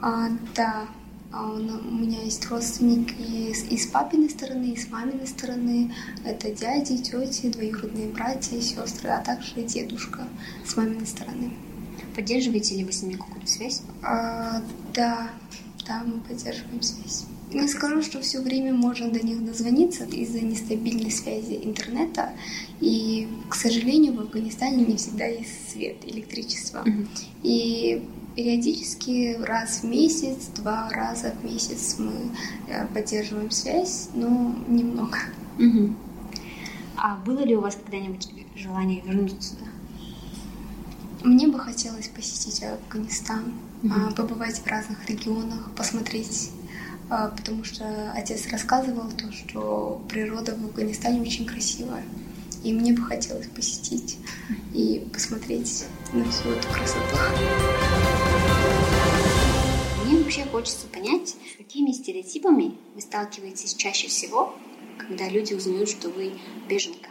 А, 0.01 0.29
да, 0.55 0.87
а 1.31 1.51
у 1.51 1.57
меня 1.59 2.23
есть 2.23 2.49
родственники 2.49 3.13
и 3.69 3.77
с 3.77 3.85
папиной 3.85 4.29
стороны, 4.29 4.71
и 4.71 4.77
с 4.77 4.89
маминой 4.89 5.27
стороны. 5.27 5.93
Это 6.25 6.49
дяди, 6.51 6.97
тети, 6.97 7.51
двоюродные 7.51 8.07
братья 8.07 8.57
и 8.57 8.61
сестры, 8.61 9.09
а 9.09 9.21
также 9.21 9.61
дедушка 9.61 10.27
с 10.65 10.75
маминой 10.75 11.05
стороны. 11.05 11.51
Поддерживаете 12.15 12.75
ли 12.75 12.83
вы 12.83 12.91
с 12.91 13.01
ними 13.01 13.13
какую-то 13.13 13.47
связь? 13.47 13.81
А, 14.01 14.61
да, 14.93 15.29
да, 15.87 16.03
мы 16.05 16.19
поддерживаем 16.21 16.81
связь. 16.81 17.25
Не 17.51 17.67
скажу, 17.67 18.03
что 18.03 18.21
все 18.21 18.41
время 18.41 18.73
можно 18.73 19.09
до 19.09 19.25
них 19.25 19.43
дозвониться 19.43 20.05
из-за 20.05 20.41
нестабильной 20.41 21.09
связи 21.09 21.59
интернета. 21.63 22.33
И, 22.79 23.27
к 23.49 23.55
сожалению, 23.55 24.13
в 24.13 24.19
Афганистане 24.19 24.85
не 24.85 24.97
всегда 24.97 25.25
есть 25.25 25.71
свет, 25.71 25.97
электричество. 26.03 26.83
Мгм. 26.85 27.09
И 27.41 28.03
периодически 28.35 29.35
раз 29.41 29.81
в 29.81 29.85
месяц, 29.85 30.49
два 30.55 30.89
раза 30.91 31.33
в 31.41 31.43
месяц 31.43 31.95
мы 31.97 32.11
э, 32.67 32.85
поддерживаем 32.93 33.49
связь, 33.49 34.09
но 34.13 34.55
немного. 34.67 35.17
Мгм. 35.57 35.97
А 36.97 37.15
было 37.17 37.39
ли 37.39 37.55
у 37.55 37.61
вас 37.61 37.75
когда-нибудь 37.75 38.29
желание 38.55 39.01
вернуться? 39.01 39.55
Мне 41.23 41.47
бы 41.47 41.59
хотелось 41.59 42.07
посетить 42.07 42.63
Афганистан, 42.63 43.53
а, 43.91 44.11
побывать 44.11 44.57
в 44.59 44.67
разных 44.67 45.09
регионах, 45.09 45.69
посмотреть, 45.75 46.51
а, 47.09 47.27
потому 47.29 47.65
что 47.65 48.11
отец 48.15 48.47
рассказывал 48.47 49.11
то, 49.11 49.29
что 49.33 50.01
природа 50.07 50.55
в 50.55 50.63
Афганистане 50.63 51.21
очень 51.21 51.45
красивая. 51.45 52.05
И 52.63 52.71
мне 52.71 52.93
бы 52.93 53.01
хотелось 53.03 53.47
посетить 53.47 54.17
и 54.73 55.05
посмотреть 55.11 55.85
на 56.13 56.23
всю 56.29 56.51
эту 56.51 56.67
красоту. 56.69 57.15
Мне 60.05 60.19
вообще 60.19 60.45
хочется 60.45 60.87
понять, 60.87 61.35
с 61.53 61.57
какими 61.57 61.91
стереотипами 61.91 62.77
вы 62.95 63.01
сталкиваетесь 63.01 63.73
чаще 63.73 64.07
всего, 64.07 64.55
когда 64.97 65.27
люди 65.27 65.53
узнают, 65.53 65.89
что 65.89 66.09
вы 66.09 66.33
беженка. 66.69 67.09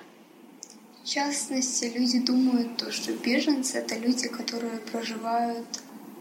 В 1.09 1.11
частности, 1.11 1.87
люди 1.87 2.19
думают, 2.19 2.77
то, 2.77 2.93
что 2.93 3.15
беженцы— 3.15 3.79
это 3.79 3.97
люди, 3.97 4.29
которые 4.29 4.77
проживают 4.93 5.67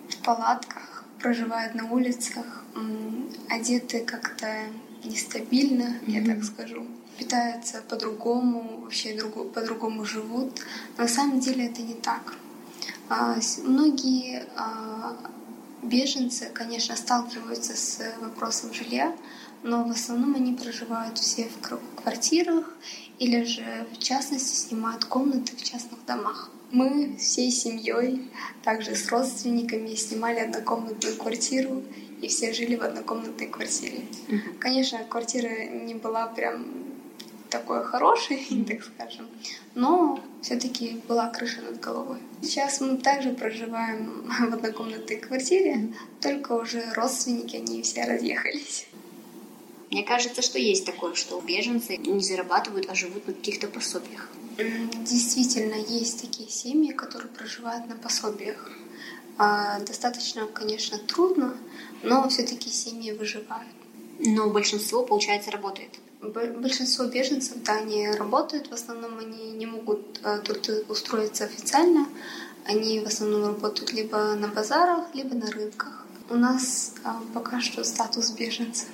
в 0.07 0.15
палатках, 0.23 1.03
проживают 1.19 1.75
на 1.75 1.91
улицах, 1.91 2.63
одеты 3.49 4.05
как-то 4.05 4.47
нестабильно, 5.03 5.97
я 6.07 6.21
Мгм. 6.21 6.35
так 6.35 6.43
скажу, 6.45 6.87
питаются 7.17 7.81
по-другому, 7.89 8.79
вообще 8.83 9.21
по-другому 9.53 10.05
живут. 10.05 10.61
Но 10.97 11.03
на 11.03 11.09
самом 11.09 11.41
деле 11.41 11.65
это 11.65 11.81
не 11.81 11.95
так. 11.95 12.37
А, 13.09 13.35
Многие 13.65 14.45
а, 14.55 15.17
беженцы, 15.83 16.49
конечно, 16.53 16.95
сталкиваются 16.95 17.75
с 17.75 17.99
вопросом 18.21 18.73
жилья, 18.73 19.13
но 19.63 19.83
в 19.83 19.91
основном 19.91 20.35
они 20.35 20.53
проживают 20.53 21.17
все 21.17 21.49
в 21.49 22.01
квартирах 22.01 22.73
или 23.19 23.43
же, 23.43 23.87
в 23.93 23.97
частности, 23.97 24.55
снимают 24.55 25.05
комнаты 25.05 25.55
в 25.55 25.63
частных 25.63 26.05
домах. 26.05 26.51
Мы 26.71 27.15
всей 27.17 27.49
семьей, 27.49 28.29
также 28.63 28.95
с 28.95 29.07
родственниками, 29.09 29.95
снимали 29.95 30.39
однокомнатную 30.39 31.15
квартиру, 31.15 31.83
и 32.21 32.27
все 32.27 32.53
жили 32.53 32.75
в 32.75 32.83
однокомнатной 32.83 33.47
квартире. 33.47 34.01
Конечно, 34.59 34.99
квартира 35.07 35.65
не 35.67 35.93
была 35.93 36.27
прям 36.27 36.65
такой 37.49 37.83
хорошей, 37.83 38.45
так 38.67 38.83
скажем, 38.83 39.27
но 39.75 40.19
все-таки 40.41 41.01
была 41.07 41.29
крыша 41.29 41.61
над 41.61 41.79
головой. 41.79 42.19
Сейчас 42.41 42.81
мы 42.81 42.97
также 42.97 43.31
проживаем 43.31 44.25
в 44.49 44.53
однокомнатной 44.53 45.17
квартире, 45.17 45.93
только 46.21 46.53
уже 46.53 46.83
родственники, 46.93 47.55
они 47.55 47.81
все 47.81 48.03
разъехались. 48.03 48.87
Мне 49.91 50.03
кажется, 50.03 50.41
что 50.41 50.59
есть 50.59 50.85
такое, 50.85 51.13
что 51.13 51.39
беженцы 51.39 51.97
не 51.97 52.21
зарабатывают, 52.21 52.87
а 52.89 52.95
живут 52.95 53.27
на 53.27 53.33
каких-то 53.33 53.67
пособиях. 53.67 54.29
Действительно, 54.57 55.75
есть 55.75 56.21
такие 56.21 56.49
семьи, 56.49 56.91
которые 56.91 57.29
проживают 57.29 57.87
на 57.87 57.95
пособиях. 57.95 58.71
А, 59.37 59.79
Достаточно, 59.81 60.47
конечно, 60.47 60.97
трудно, 60.97 61.55
но 62.03 62.27
все-таки 62.29 62.69
семьи 62.69 63.11
выживают. 63.11 63.67
Но 64.19 64.49
большинство, 64.49 65.03
получается, 65.03 65.51
работает. 65.51 65.91
Большинство 66.21 67.05
беженцев, 67.05 67.57
да, 67.63 67.77
они 67.77 68.09
работают, 68.09 68.67
в 68.67 68.73
основном 68.73 69.19
они 69.19 69.51
не 69.51 69.67
могут 69.67 70.19
э, 70.23 70.39
тут 70.43 70.67
устроиться 70.89 71.43
официально, 71.43 72.07
они 72.65 72.99
в 72.99 73.05
основном 73.05 73.45
работают 73.45 73.93
либо 73.93 74.33
на 74.33 74.47
базарах, 74.47 75.13
либо 75.13 75.35
на 75.35 75.51
рынках. 75.51 76.05
У 76.29 76.35
нас 76.35 76.93
а, 77.03 77.21
пока 77.35 77.61
что 77.61 77.83
статус 77.83 78.31
беженца. 78.31 78.85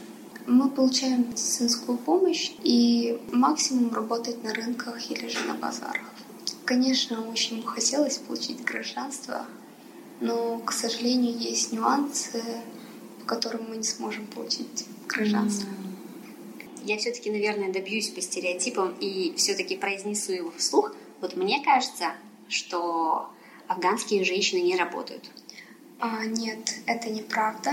Мы 0.46 0.70
получаем 0.70 1.30
медицинскую 1.30 1.98
помощь 1.98 2.52
и 2.64 3.18
максимум 3.32 3.94
работать 3.94 4.44
на 4.44 4.54
рынках 4.54 5.10
или 5.10 5.28
же 5.28 5.40
на 5.48 5.54
базарах. 5.54 6.04
Конечно, 6.66 7.30
очень 7.30 7.62
бы 7.62 7.68
хотелось 7.68 8.18
получить 8.18 8.64
гражданство, 8.64 9.46
но, 10.20 10.60
к 10.60 10.72
сожалению, 10.74 11.38
есть 11.38 11.72
нюансы, 11.72 12.44
по 13.20 13.26
которым 13.26 13.70
мы 13.70 13.78
не 13.78 13.84
сможем 13.84 14.28
получить 14.28 14.86
гражданство. 15.08 15.70
Я 16.84 16.98
все-таки, 16.98 17.32
наверное, 17.32 17.72
добьюсь 17.72 18.10
по 18.10 18.22
стереотипам 18.22 18.94
и 19.00 19.34
все-таки 19.38 19.78
произнесу 19.78 20.34
его 20.34 20.52
вслух. 20.58 20.94
Вот 21.22 21.38
мне 21.38 21.64
кажется, 21.64 22.12
что 22.50 23.30
афганские 23.68 24.26
женщины 24.26 24.60
не 24.60 24.76
работают. 24.76 25.30
А, 26.06 26.26
нет, 26.26 26.76
это 26.86 27.10
неправда. 27.10 27.72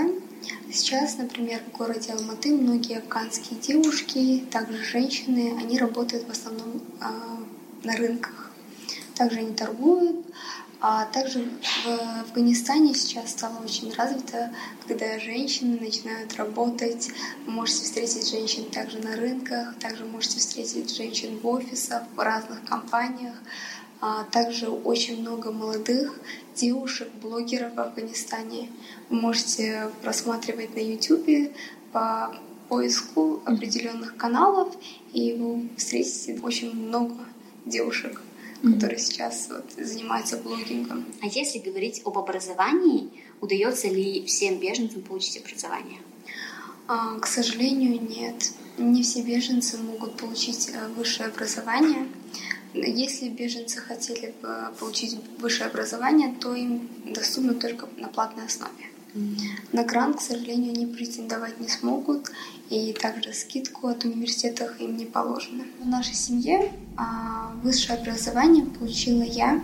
Сейчас, 0.71 1.17
например, 1.17 1.59
в 1.67 1.77
городе 1.77 2.13
Алматы 2.13 2.55
многие 2.55 2.99
афганские 2.99 3.59
девушки, 3.59 4.45
также 4.49 4.81
женщины, 4.85 5.57
они 5.59 5.77
работают 5.77 6.25
в 6.25 6.31
основном 6.31 6.81
а, 7.01 7.43
на 7.83 7.97
рынках. 7.97 8.51
Также 9.15 9.39
они 9.39 9.53
торгуют. 9.53 10.25
А 10.79 11.05
также 11.07 11.45
в 11.83 12.21
Афганистане 12.21 12.95
сейчас 12.95 13.31
стало 13.31 13.61
очень 13.65 13.93
развито, 13.93 14.51
когда 14.87 15.19
женщины 15.19 15.77
начинают 15.77 16.33
работать. 16.37 17.09
Вы 17.45 17.51
можете 17.51 17.83
встретить 17.83 18.29
женщин 18.29 18.63
также 18.71 18.97
на 18.99 19.17
рынках, 19.17 19.77
также 19.77 20.05
можете 20.05 20.39
встретить 20.39 20.95
женщин 20.95 21.37
в 21.37 21.47
офисах, 21.47 22.03
в 22.15 22.19
разных 22.19 22.63
компаниях. 22.63 23.35
А 24.01 24.23
также 24.23 24.67
очень 24.67 25.21
много 25.21 25.51
молодых 25.51 26.19
девушек, 26.55 27.07
блогеров 27.21 27.75
в 27.75 27.79
Афганистане. 27.79 28.69
Вы 29.09 29.21
можете 29.21 29.91
просматривать 30.01 30.75
на 30.75 30.79
YouTube 30.79 31.53
по 31.91 32.35
поиску 32.67 33.41
определенных 33.45 34.17
каналов, 34.17 34.75
и 35.13 35.33
вы 35.33 35.69
встретите 35.77 36.39
очень 36.41 36.73
много 36.73 37.15
девушек, 37.65 38.21
mm-hmm. 38.63 38.73
которые 38.73 38.97
сейчас 38.97 39.49
вот 39.49 39.71
занимаются 39.77 40.37
блогингом. 40.37 41.05
А 41.21 41.27
если 41.27 41.59
говорить 41.59 42.01
об 42.03 42.17
образовании, 42.17 43.09
удается 43.39 43.87
ли 43.87 44.25
всем 44.25 44.57
беженцам 44.57 45.03
получить 45.03 45.37
образование? 45.37 45.99
А, 46.87 47.19
к 47.19 47.27
сожалению, 47.27 48.01
нет. 48.01 48.51
Не 48.77 49.03
все 49.03 49.21
беженцы 49.21 49.77
могут 49.77 50.17
получить 50.17 50.71
э, 50.73 50.87
высшее 50.95 51.29
образование. 51.29 52.07
Если 52.73 53.29
беженцы 53.29 53.79
хотели 53.79 54.33
бы 54.41 54.71
получить 54.79 55.17
высшее 55.39 55.69
образование, 55.69 56.33
то 56.39 56.55
им 56.55 56.89
доступно 57.05 57.53
только 57.53 57.87
на 57.97 58.07
платной 58.07 58.45
основе. 58.45 58.85
На 59.73 59.83
грант, 59.83 60.17
к 60.17 60.21
сожалению, 60.21 60.73
они 60.73 60.85
претендовать 60.85 61.59
не 61.59 61.67
смогут, 61.67 62.31
и 62.69 62.93
также 62.93 63.33
скидку 63.33 63.87
от 63.87 64.05
университета 64.05 64.73
им 64.79 64.95
не 64.95 65.05
положено. 65.05 65.65
В 65.81 65.85
нашей 65.85 66.15
семье 66.15 66.71
а, 66.95 67.51
высшее 67.61 67.99
образование 67.99 68.65
получила 68.65 69.23
я. 69.23 69.61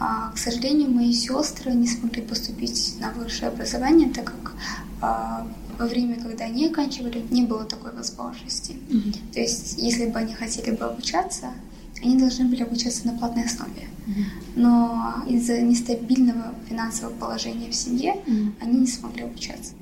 А, 0.00 0.32
к 0.32 0.38
сожалению, 0.38 0.90
мои 0.90 1.12
сестры 1.12 1.72
не 1.72 1.86
смогли 1.86 2.22
поступить 2.22 2.94
на 3.00 3.10
высшее 3.10 3.48
образование, 3.48 4.08
так 4.08 4.24
как 4.24 4.54
а, 5.02 5.46
во 5.78 5.86
время, 5.86 6.18
когда 6.20 6.46
они 6.46 6.68
оканчивали, 6.68 7.22
не 7.30 7.42
было 7.42 7.64
такой 7.64 7.92
возможности. 7.92 8.72
Mm-hmm. 8.72 9.32
То 9.34 9.40
есть, 9.40 9.74
если 9.76 10.06
бы 10.06 10.18
они 10.18 10.32
хотели 10.32 10.70
бы 10.70 10.86
обучаться, 10.86 11.52
они 12.02 12.18
должны 12.18 12.46
были 12.46 12.62
обучаться 12.62 13.06
на 13.06 13.16
платной 13.16 13.44
основе. 13.44 13.88
Но 14.54 15.24
из-за 15.28 15.60
нестабильного 15.60 16.54
финансового 16.68 17.14
положения 17.14 17.70
в 17.70 17.74
семье 17.74 18.22
они 18.60 18.80
не 18.80 18.86
смогли 18.86 19.22
обучаться. 19.24 19.74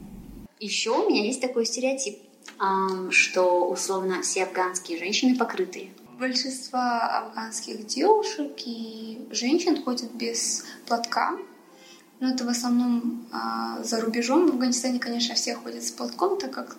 Еще 0.61 0.91
у 0.91 1.09
меня 1.09 1.25
есть 1.25 1.41
такой 1.41 1.67
стереотип, 1.67 2.19
что 3.11 3.69
условно 3.69 4.23
все 4.23 4.45
афганские 4.45 4.99
женщины 4.99 5.37
покрытые. 5.37 5.91
Большинство 6.19 6.79
афганских 6.79 7.85
девушек 7.87 8.53
и 8.65 9.27
женщин 9.33 9.83
ходят 9.83 10.13
без 10.13 10.65
платка, 10.87 11.37
но 12.21 12.29
это 12.29 12.45
в 12.45 12.49
основном 12.49 13.27
а, 13.33 13.83
за 13.83 14.01
рубежом. 14.01 14.47
В 14.47 14.51
Афганистане, 14.51 15.01
конечно, 15.01 15.35
все 15.35 15.57
ходят 15.57 15.83
с 15.83 15.91
платком, 15.91 16.39
так 16.39 16.53
как 16.53 16.77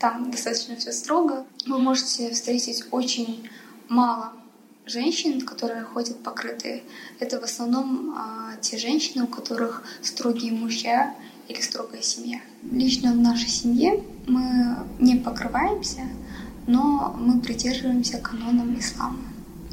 там 0.00 0.32
достаточно 0.32 0.74
все 0.74 0.90
строго. 0.90 1.46
Вы 1.64 1.78
можете 1.78 2.32
встретить 2.32 2.82
очень 2.90 3.48
мало 3.88 4.32
женщин, 4.86 5.40
которые 5.40 5.84
ходят 5.84 6.22
покрытые, 6.22 6.82
это 7.20 7.40
в 7.40 7.44
основном 7.44 8.14
а, 8.16 8.56
те 8.60 8.78
женщины, 8.78 9.24
у 9.24 9.26
которых 9.26 9.84
строгие 10.02 10.52
мужья 10.52 11.14
или 11.48 11.60
строгая 11.60 12.02
семья. 12.02 12.40
Лично 12.70 13.12
в 13.12 13.16
нашей 13.16 13.48
семье 13.48 14.02
мы 14.26 14.76
не 14.98 15.16
покрываемся, 15.16 16.02
но 16.66 17.14
мы 17.18 17.40
придерживаемся 17.40 18.18
канонам 18.18 18.78
ислама. 18.78 19.18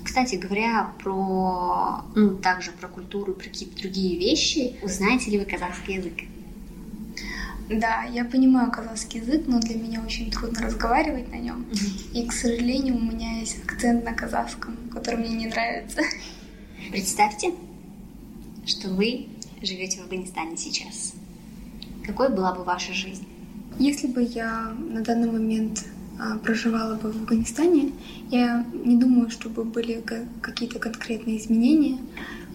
Кстати 0.04 0.36
говоря, 0.36 0.92
про, 1.04 2.04
ну, 2.16 2.36
также 2.38 2.72
про 2.72 2.88
культуру, 2.88 3.34
про 3.34 3.44
какие-то 3.44 3.78
другие 3.78 4.18
вещи, 4.18 4.80
узнаете 4.82 5.30
ли 5.32 5.38
вы 5.38 5.46
казахский 5.46 5.96
язык? 5.96 6.14
Да, 7.70 8.04
я 8.04 8.26
понимаю 8.26 8.72
казахский 8.72 9.20
язык, 9.20 9.44
но 9.46 9.60
для 9.60 9.76
меня 9.76 10.02
очень 10.02 10.32
трудно 10.32 10.62
разговаривать 10.62 11.32
на 11.32 11.36
нем. 11.36 11.68
И, 12.14 12.26
к 12.26 12.34
сожалению, 12.34 12.96
у 12.96 13.00
меня 13.00 13.40
есть 13.40 13.64
акцент 13.64 14.04
на 14.04 14.14
казахском, 14.14 14.76
который 14.92 15.20
мне 15.20 15.36
не 15.36 15.48
нравится. 15.48 16.02
Представьте, 16.92 17.54
что 18.66 18.90
вы 18.90 19.28
живете 19.62 20.00
в 20.00 20.04
Афганистане 20.06 20.58
сейчас. 20.58 21.14
Какой 22.04 22.30
была 22.30 22.56
бы 22.56 22.64
ваша 22.64 22.94
жизнь? 22.94 23.28
Если 23.78 24.08
бы 24.08 24.24
я 24.24 24.74
на 24.90 25.02
данный 25.02 25.32
момент 25.32 25.86
а, 26.20 26.40
проживала 26.40 26.96
бы 26.96 27.12
в 27.12 27.18
Афганистане, 27.18 27.92
я 28.32 28.66
не 28.74 28.98
думаю, 28.98 29.30
чтобы 29.30 29.64
были 29.64 30.04
какие-то 30.42 30.80
конкретные 30.80 31.38
изменения. 31.38 32.00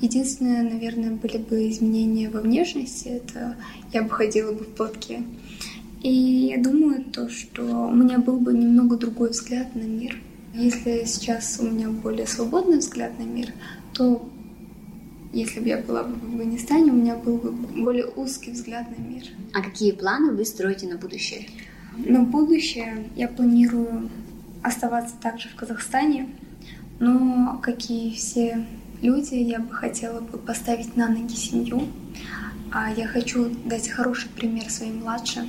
Единственное, 0.00 0.62
наверное, 0.62 1.10
были 1.10 1.38
бы 1.38 1.68
изменения 1.70 2.28
во 2.28 2.40
внешности. 2.40 3.08
Это 3.08 3.56
я 3.92 4.02
бы 4.02 4.10
ходила 4.10 4.52
бы 4.52 4.64
в 4.64 4.68
платке. 4.68 5.22
И 6.02 6.12
я 6.12 6.62
думаю, 6.62 7.04
то, 7.04 7.28
что 7.28 7.62
у 7.62 7.94
меня 7.94 8.18
был 8.18 8.38
бы 8.38 8.52
немного 8.52 8.96
другой 8.96 9.30
взгляд 9.30 9.74
на 9.74 9.82
мир. 9.82 10.18
Если 10.54 11.04
сейчас 11.06 11.58
у 11.60 11.64
меня 11.64 11.88
более 11.88 12.26
свободный 12.26 12.78
взгляд 12.78 13.18
на 13.18 13.24
мир, 13.24 13.52
то 13.94 14.28
если 15.32 15.60
бы 15.60 15.68
я 15.68 15.78
была 15.78 16.04
бы 16.04 16.14
в 16.14 16.24
Афганистане, 16.24 16.92
у 16.92 16.94
меня 16.94 17.16
был 17.16 17.38
бы 17.38 17.50
более 17.50 18.06
узкий 18.06 18.52
взгляд 18.52 18.86
на 18.96 19.02
мир. 19.02 19.24
А 19.52 19.62
какие 19.62 19.92
планы 19.92 20.32
вы 20.32 20.44
строите 20.44 20.86
на 20.86 20.96
будущее? 20.96 21.48
На 21.96 22.20
будущее 22.20 23.08
я 23.16 23.28
планирую 23.28 24.10
оставаться 24.62 25.16
также 25.20 25.48
в 25.48 25.54
Казахстане, 25.56 26.28
но, 27.00 27.58
как 27.62 27.90
и 27.90 28.12
все 28.12 28.64
люди, 29.02 29.34
я 29.34 29.60
бы 29.60 29.72
хотела 29.72 30.20
поставить 30.20 30.96
на 30.96 31.08
ноги 31.08 31.34
семью. 31.34 31.88
А 32.72 32.92
я 32.92 33.06
хочу 33.06 33.50
дать 33.64 33.88
хороший 33.88 34.28
пример 34.30 34.68
своим 34.68 34.98
младшим 34.98 35.48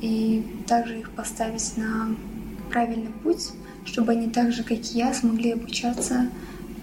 и 0.00 0.44
также 0.66 0.98
их 0.98 1.10
поставить 1.10 1.76
на 1.76 2.16
правильный 2.70 3.12
путь, 3.22 3.50
чтобы 3.84 4.12
они 4.12 4.28
так 4.28 4.52
же, 4.52 4.64
как 4.64 4.78
и 4.78 4.98
я, 4.98 5.14
смогли 5.14 5.52
обучаться 5.52 6.28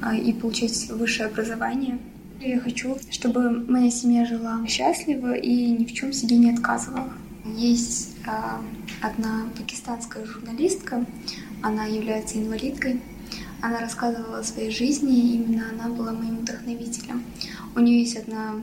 а, 0.01 0.15
и 0.15 0.31
получить 0.31 0.89
высшее 0.89 1.27
образование. 1.27 1.99
Я 2.39 2.59
хочу, 2.59 2.97
чтобы 3.11 3.49
моя 3.51 3.91
семья 3.91 4.25
жила 4.25 4.65
счастливо 4.67 5.33
и 5.33 5.71
ни 5.71 5.83
в 5.83 5.93
чем 5.93 6.13
себе 6.13 6.37
не 6.37 6.51
отказывала. 6.51 7.11
Есть 7.45 8.15
а, 8.25 8.61
одна 9.01 9.45
пакистанская 9.57 10.25
журналистка, 10.25 11.05
она 11.61 11.85
является 11.85 12.37
инвалидкой, 12.37 13.01
она 13.61 13.79
рассказывала 13.79 14.39
о 14.39 14.43
своей 14.43 14.71
жизни, 14.71 15.17
и 15.17 15.35
именно 15.35 15.69
она 15.69 15.89
была 15.89 16.11
моим 16.11 16.39
вдохновителем. 16.39 17.23
У 17.75 17.79
нее 17.79 18.01
есть 18.01 18.17
одна 18.17 18.55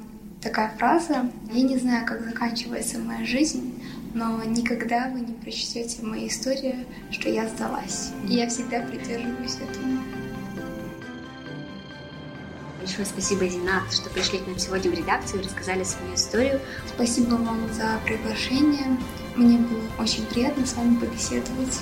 такая 0.42 0.74
фраза 0.76 1.30
«Я 1.52 1.62
не 1.62 1.78
знаю, 1.78 2.06
как 2.06 2.24
заканчивается 2.24 2.98
моя 2.98 3.24
жизнь, 3.24 3.82
но 4.14 4.42
никогда 4.44 5.08
вы 5.08 5.20
не 5.20 5.32
прочтете 5.32 5.98
в 5.98 6.04
моей 6.04 6.28
истории, 6.28 6.86
что 7.10 7.28
я 7.28 7.48
сдалась». 7.48 8.10
И 8.28 8.34
я 8.34 8.48
всегда 8.48 8.80
придерживаюсь 8.80 9.56
этого. 9.56 9.86
Большое 12.78 13.06
спасибо, 13.06 13.46
Зинат, 13.48 13.92
что 13.92 14.08
пришли 14.08 14.38
к 14.38 14.46
нам 14.46 14.58
сегодня 14.58 14.90
в 14.90 14.94
редакцию 14.94 15.42
и 15.42 15.44
рассказали 15.44 15.84
свою 15.84 16.14
историю. 16.14 16.60
Спасибо 16.86 17.34
вам 17.34 17.72
за 17.74 18.00
приглашение. 18.04 18.96
Мне 19.36 19.58
было 19.58 19.82
очень 19.98 20.24
приятно 20.26 20.64
с 20.64 20.74
вами 20.74 20.96
побеседовать. 20.96 21.80